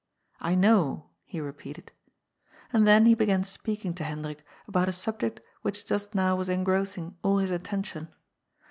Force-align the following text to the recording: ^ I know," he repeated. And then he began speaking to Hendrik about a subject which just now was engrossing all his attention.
^ 0.33 0.35
I 0.39 0.55
know," 0.55 1.11
he 1.25 1.39
repeated. 1.39 1.91
And 2.73 2.87
then 2.87 3.05
he 3.05 3.13
began 3.13 3.43
speaking 3.43 3.93
to 3.93 4.03
Hendrik 4.03 4.43
about 4.67 4.89
a 4.89 4.93
subject 4.93 5.41
which 5.61 5.85
just 5.85 6.15
now 6.15 6.35
was 6.35 6.49
engrossing 6.49 7.17
all 7.21 7.37
his 7.37 7.51
attention. 7.51 8.07